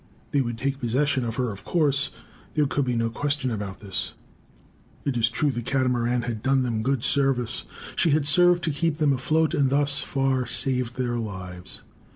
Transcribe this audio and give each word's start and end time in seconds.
They 0.31 0.41
would 0.41 0.57
take 0.57 0.79
possession 0.79 1.23
of 1.23 1.35
her, 1.35 1.51
of 1.51 1.63
course. 1.63 2.09
There 2.55 2.65
could 2.65 2.85
be 2.85 2.95
no 2.95 3.11
question 3.11 3.51
about 3.51 3.81
this. 3.81 4.13
It 5.05 5.15
is 5.15 5.29
true 5.29 5.51
the 5.51 5.61
Catamaran 5.61 6.23
had 6.23 6.41
done 6.41 6.63
them 6.63 6.81
good 6.81 7.03
service. 7.03 7.65
She 7.95 8.09
had 8.09 8.25
served 8.27 8.63
to 8.63 8.71
keep 8.71 8.97
them 8.97 9.13
afloat, 9.13 9.53
and 9.53 9.69
thus 9.69 9.99
far 10.01 10.47
saved 10.47 10.95
their 10.95 11.19
lives. 11.19 11.83